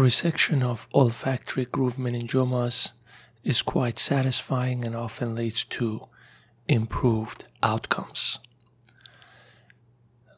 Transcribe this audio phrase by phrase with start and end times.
[0.00, 2.92] Resection of olfactory groove meningiomas
[3.44, 6.08] is quite satisfying and often leads to
[6.66, 8.38] improved outcomes.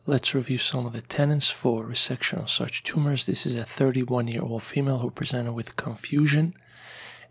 [0.04, 3.25] Let's review some of the tenets for resection of such tumors.
[3.25, 6.54] This is a 31 year old female who presented with confusion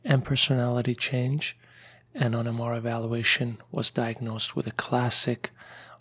[0.06, 1.58] and personality change,
[2.16, 5.50] and on MR evaluation was diagnosed with a classic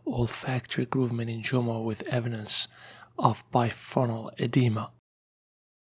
[0.07, 2.69] olfactory groove meningioma with evidence
[3.19, 4.93] of bifrontal edema.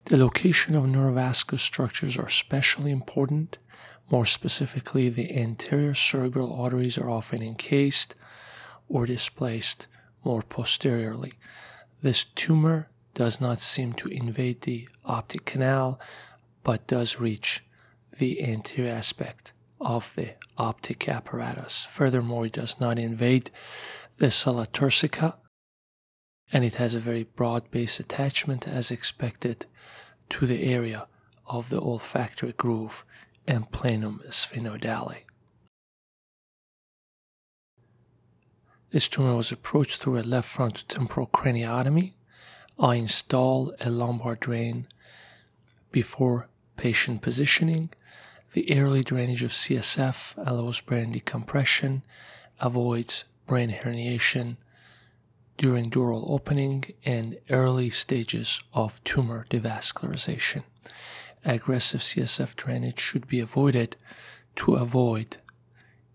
[0.06, 3.58] The location of neurovascular structures are especially important.
[4.10, 8.14] More specifically, the anterior cerebral arteries are often encased
[8.88, 9.86] or displaced
[10.24, 11.34] more posteriorly.
[12.02, 16.00] This tumor does not seem to invade the optic canal
[16.64, 17.62] but does reach
[18.18, 21.86] the anterior aspect of the optic apparatus.
[21.90, 23.50] Furthermore, it does not invade
[24.18, 25.34] the sella turcica
[26.52, 29.66] and it has a very broad base attachment as expected
[30.28, 31.06] to the area
[31.46, 33.04] of the olfactory groove
[33.46, 35.22] and planum sphenoidale.
[38.90, 42.12] This tumor was approached through a left frontotemporal craniotomy.
[42.78, 44.86] I install a lumbar drain
[45.90, 47.90] before patient positioning.
[48.52, 52.02] The early drainage of CSF allows brain decompression,
[52.60, 54.56] avoids brain herniation
[55.56, 60.64] during dural opening, and early stages of tumor devascularization.
[61.44, 63.96] Aggressive CSF drainage should be avoided
[64.56, 65.38] to avoid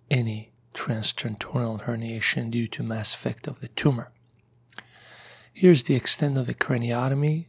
[0.09, 4.11] any transtentorial herniation due to mass effect of the tumor.
[5.53, 7.47] Here's the extent of the craniotomy.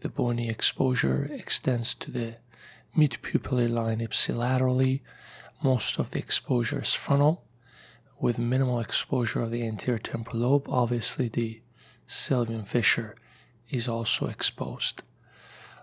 [0.00, 2.36] The bony exposure extends to the
[2.94, 5.00] mid-pupillary line ipsilaterally.
[5.62, 7.44] Most of the exposure is frontal,
[8.20, 10.68] with minimal exposure of the anterior temporal lobe.
[10.68, 11.60] Obviously, the
[12.08, 13.14] sylvian fissure
[13.70, 15.02] is also exposed.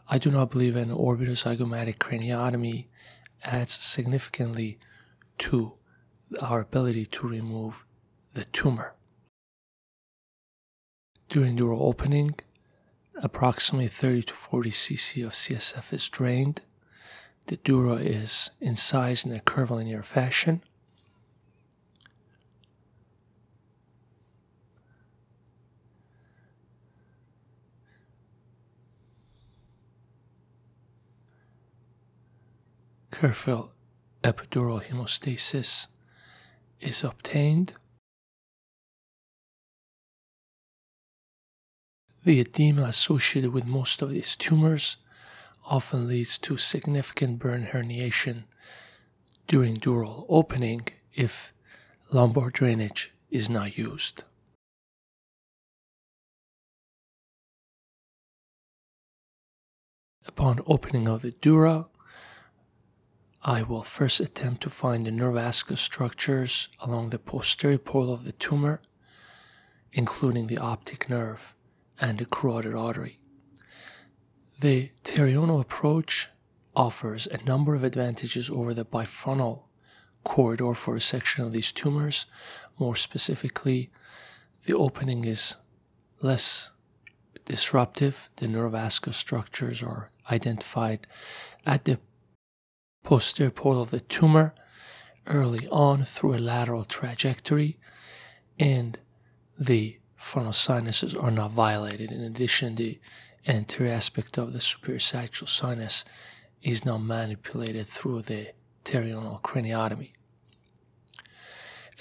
[0.10, 2.88] I do not believe an orbitozygomatic craniotomy
[3.44, 4.80] adds significantly
[5.40, 5.74] to
[6.42, 7.86] our ability to remove
[8.34, 8.94] the tumor.
[11.30, 12.36] During dural opening,
[13.16, 16.62] approximately 30 to 40 cc of CSF is drained.
[17.48, 20.62] The dura is incised in a curvilinear fashion.
[33.14, 33.72] Careful
[34.24, 35.86] epidural hemostasis
[36.82, 37.76] is obtained,
[42.26, 44.98] the edema associated with most of these tumors
[45.66, 48.46] often leads to significant brain herniation
[49.48, 51.54] during dural opening if
[52.12, 54.24] lumbar drainage is not used.
[60.26, 61.86] Upon opening of the dura,
[63.46, 68.32] I will first attempt to find the neurovascular structures along the posterior pole of the
[68.32, 68.80] tumor,
[69.92, 71.54] including the optic nerve
[72.00, 73.20] and the carotid artery.
[74.62, 76.30] The pterional approach
[76.74, 79.64] offers a number of advantages over the bifrontal
[80.24, 82.26] corridor for resection of these tumors.
[82.80, 83.92] More specifically,
[84.66, 85.58] the opening is
[86.22, 86.70] less
[87.44, 88.30] disruptive.
[88.38, 91.08] The neurovascular structures are identified
[91.66, 92.00] at the
[93.04, 94.56] posterior pole of the tumor
[95.28, 97.78] early on through a lateral trajectory,
[98.60, 98.98] and
[99.58, 102.12] the frontal sinuses are not violated.
[102.12, 103.00] In addition, the
[103.48, 106.06] anterior aspect of the superior sagittal sinus
[106.62, 108.54] is not manipulated through the
[108.84, 110.12] pterional craniotomy.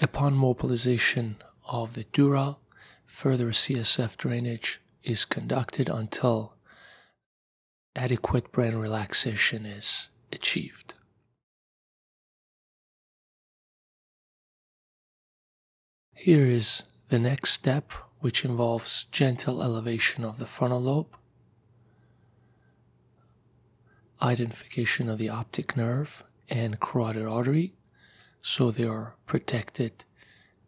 [0.01, 1.37] Upon mobilization
[1.67, 2.57] of the dura,
[3.05, 6.55] further CSF drainage is conducted until
[7.95, 10.93] adequate brain relaxation is achieved.
[16.13, 21.15] Here is the next step, which involves gentle elevation of the frontal lobe,
[24.21, 27.73] identification of the optic nerve and carotid artery,
[28.41, 30.05] so they are protected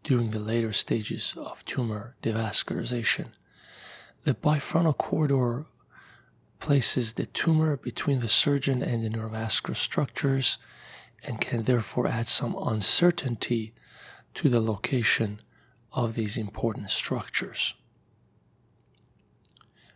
[0.04, 3.28] during the later stages of tumor devascularization.
[4.24, 5.66] The bifrontal corridor
[6.60, 10.58] places the tumor between the surgeon and the neurovascular structures
[11.24, 13.74] and can therefore add some uncertainty
[14.34, 15.40] to the location
[15.92, 17.74] of these important structures.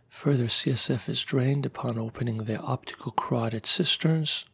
[0.08, 4.44] Further, CSF is drained upon opening the opticocarotid cisterns.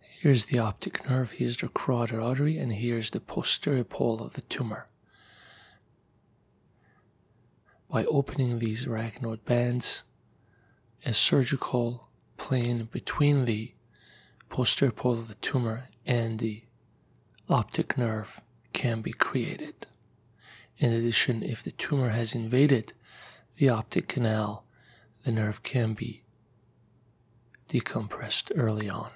[0.00, 4.42] Here's the optic nerve, here's the carotid artery, and here's the posterior pole of the
[4.42, 4.86] tumor.
[7.90, 10.04] By opening these arachnoid bands,
[11.04, 13.72] a surgical plane between the
[14.48, 16.62] posterior pole of the tumor and the
[17.48, 18.40] optic nerve
[18.72, 19.86] can be created.
[20.78, 22.92] In addition, if the tumor has invaded
[23.56, 24.64] the optic canal,
[25.24, 26.22] the nerve can be
[27.68, 29.10] decompressed early on.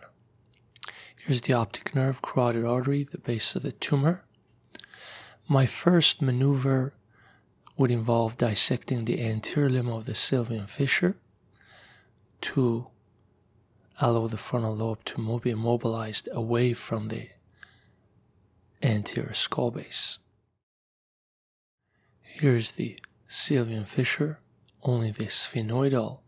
[1.16, 4.24] Here's the optic nerve, carotid artery, the base of the tumor.
[5.48, 6.92] My first maneuver
[7.76, 11.16] would involve dissecting the anterior limb of the Sylvian fissure
[12.44, 12.86] to
[13.98, 17.28] allow the frontal lobe to be immobilized away from the
[18.82, 20.18] anterior skull base.
[22.20, 22.98] Here's the
[23.28, 24.40] Sylvian fissure,
[24.82, 26.18] only the sphenoidal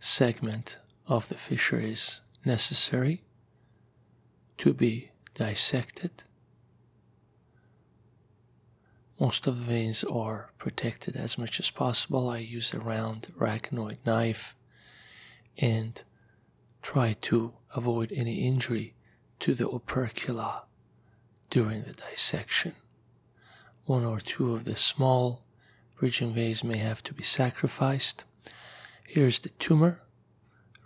[0.00, 0.76] segment
[1.06, 3.22] of the fissure is necessary
[4.58, 6.24] to be dissected.
[9.20, 12.28] Most of the veins are protected as much as possible.
[12.28, 14.56] I use a round arachnoid knife
[15.60, 16.02] and
[16.82, 18.94] try to avoid any injury
[19.40, 20.62] to the opercula
[21.50, 22.74] during the dissection.
[23.84, 25.44] One or two of the small
[25.98, 28.24] bridging veins may have to be sacrificed.
[29.06, 30.02] Here's the tumor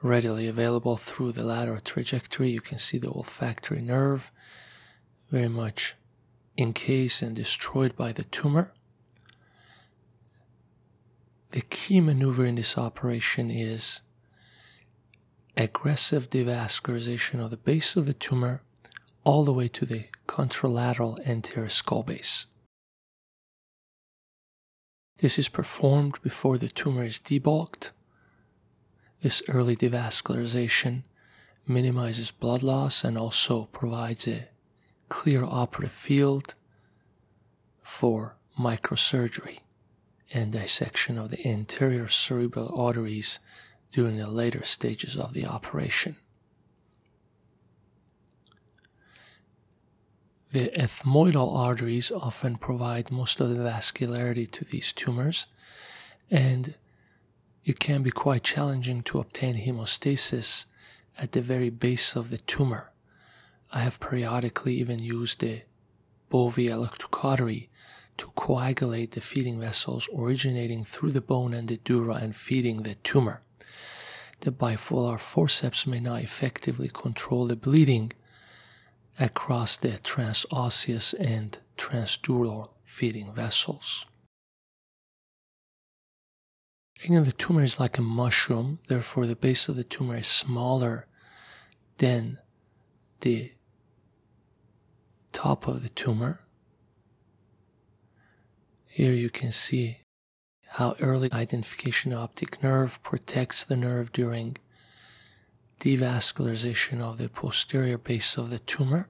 [0.02, 2.50] readily available through the lateral trajectory.
[2.50, 4.30] You can see the olfactory nerve
[5.30, 5.94] very much
[6.58, 8.72] encased and destroyed by the tumor.
[11.50, 14.00] The key maneuver in this operation is
[15.56, 18.62] aggressive devascularization of the base of the tumor
[19.22, 22.46] all the way to the contralateral anterior skull base.
[25.18, 27.90] This is performed before the tumor is debulked.
[29.22, 31.04] This early devascularization
[31.66, 34.48] minimizes blood loss and also provides a
[35.08, 36.54] clear operative field
[37.82, 39.60] for microsurgery
[40.32, 43.38] and dissection of the anterior cerebral arteries
[43.94, 46.16] during the later stages of the operation.
[50.50, 55.46] The ethmoidal arteries often provide most of the vascularity to these tumors,
[56.28, 56.74] and
[57.64, 60.64] it can be quite challenging to obtain hemostasis
[61.16, 62.90] at the very base of the tumor.
[63.72, 65.62] I have periodically even used the
[66.30, 67.68] Bovie electrocautery
[68.16, 72.96] to coagulate the feeding vessels originating through the bone and the dura and feeding the
[72.96, 73.40] tumor.
[74.44, 78.12] The bipolar forceps may not effectively control the bleeding
[79.18, 84.04] across the transosseous and transdural feeding vessels.
[87.02, 91.06] Again, the tumor is like a mushroom, therefore, the base of the tumor is smaller
[91.96, 92.38] than
[93.22, 93.52] the
[95.32, 96.40] top of the tumor.
[98.88, 100.03] Here you can see
[100.74, 104.56] how early identification optic nerve protects the nerve during
[105.78, 109.08] devascularization of the posterior base of the tumor.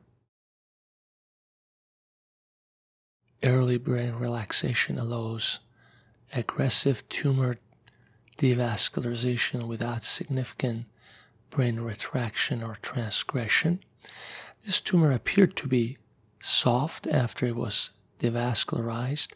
[3.42, 5.60] Early brain relaxation allows
[6.34, 7.56] aggressive tumor
[8.36, 10.84] devascularization without significant
[11.48, 13.80] brain retraction or transgression.
[14.66, 15.96] This tumor appeared to be
[16.42, 17.88] soft after it was
[18.20, 19.32] devascularized,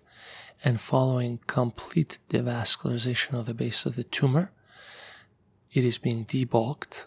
[0.65, 4.51] and following complete devascularization of the base of the tumor,
[5.73, 7.07] it is being debulked.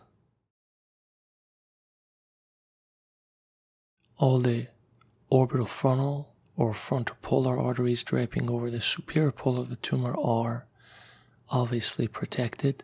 [4.17, 4.67] All the
[5.29, 10.67] orbital frontal or frontopolar arteries draping over the superior pole of the tumor are
[11.49, 12.83] obviously protected.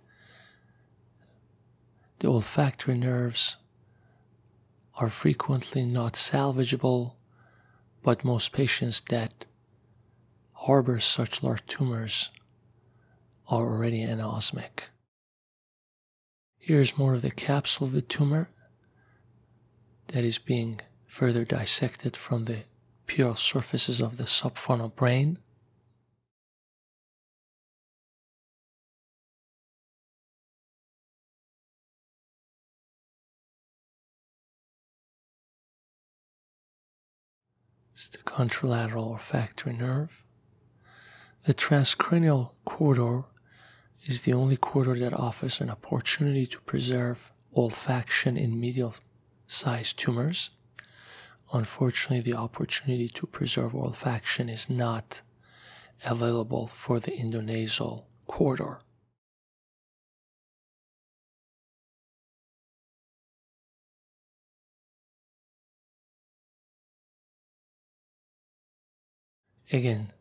[2.19, 3.57] The olfactory nerves
[4.95, 7.13] are frequently not salvageable,
[8.01, 9.45] but most patients that
[10.67, 12.29] harbor such large tumors
[13.47, 14.89] are already anosmic.
[16.57, 18.49] Here's more of the capsule of the tumor
[20.07, 22.65] that is being further dissected from the
[23.07, 25.37] pial surfaces of the subfrontal brain.
[37.93, 40.26] It's the contralateral olfactory nerve.
[41.47, 43.23] The transcranial corridor
[44.05, 48.95] is the only corridor that offers an opportunity to preserve olfaction in medial
[49.47, 50.49] sized tumors.
[51.53, 55.21] Unfortunately, the opportunity to preserve olfaction is not
[56.03, 58.81] available for the endonasal corridor.
[69.71, 70.11] Again,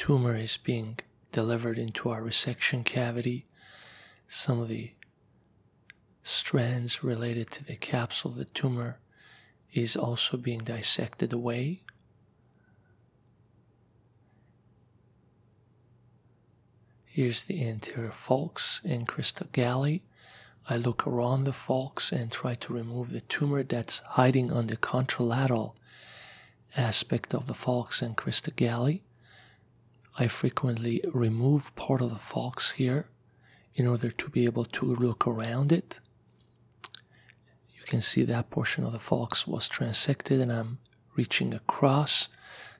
[0.00, 0.98] tumor is being
[1.30, 3.44] delivered into our resection cavity.
[4.26, 4.92] Some of the
[6.22, 8.98] strands related to the capsule of the tumor
[9.74, 11.82] is also being dissected away.
[17.04, 20.02] Here's the anterior falx and crista galli.
[20.66, 24.78] I look around the falx and try to remove the tumor that's hiding on the
[24.78, 25.74] contralateral
[26.74, 29.02] aspect of the falx and crista galli.
[30.16, 33.08] I frequently remove part of the falx here
[33.74, 36.00] in order to be able to look around it.
[37.74, 40.78] You can see that portion of the falx was transected and I'm
[41.16, 42.28] reaching across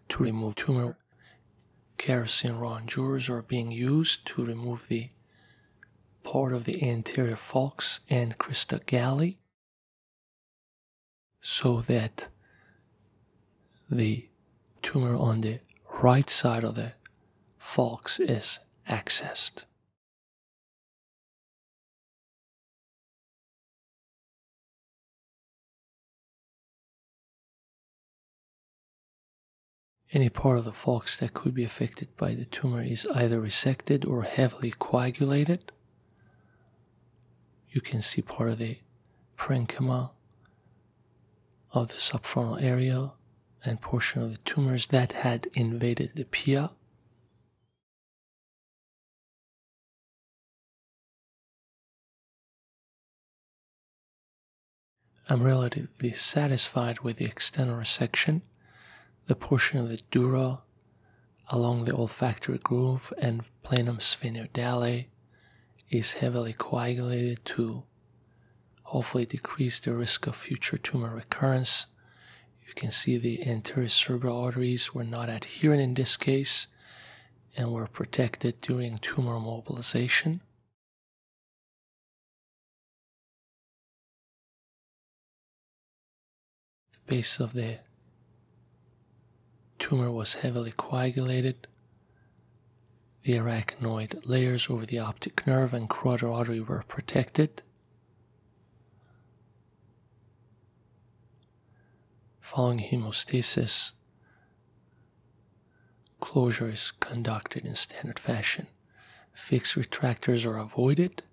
[0.09, 0.97] to remove tumor
[1.99, 5.11] Kerrison rongeurs are being used to remove the
[6.23, 9.39] part of the anterior falx and crista galli
[11.43, 12.29] so that
[13.91, 14.29] the
[14.83, 15.61] tumor on the
[16.03, 16.93] right side of the
[17.61, 19.65] falx is accessed.
[30.13, 34.09] Any part of the falx that could be affected by the tumor is either resected
[34.09, 35.71] or heavily coagulated.
[37.69, 38.79] You can see part of the
[39.39, 40.11] parenchyma
[41.73, 43.13] of the subfrontal area
[43.65, 46.73] and portion of the tumors that had invaded the pia.
[55.31, 58.43] I'm relatively satisfied with the external resection
[59.29, 60.63] the portion of the dura
[61.51, 65.07] along the olfactory groove and planum sphenoidale
[65.89, 67.85] is heavily coagulated to
[68.83, 71.87] hopefully decrease the risk of future tumor recurrence.
[72.67, 76.67] You can see the anterior cerebral arteries were not adherent in this case
[77.57, 80.41] and were protected during tumor mobilization.
[87.11, 87.79] Base of the
[89.81, 91.67] tumor was heavily coagulated.
[93.25, 97.63] The arachnoid layers over the optic nerve and carotid artery were protected.
[102.41, 103.91] Following hemostasis,
[106.21, 108.69] closure is conducted in standard fashion.
[109.35, 111.25] Fixed retractors are avoided.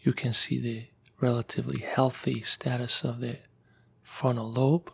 [0.00, 0.86] You can see the
[1.20, 3.38] relatively healthy status of the
[4.02, 4.92] frontal lobe.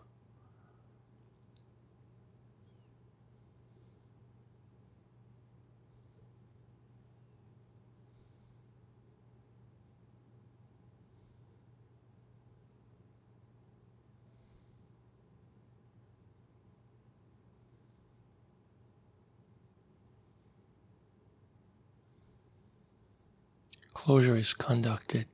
[24.04, 25.25] Closure is conducted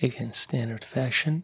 [0.00, 1.42] again standard fashion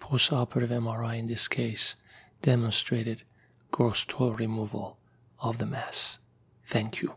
[0.00, 1.94] Postoperative MRI in this case
[2.40, 3.22] demonstrated
[3.70, 4.98] gross total removal
[5.38, 6.18] of the mass.
[6.64, 7.14] Thank you.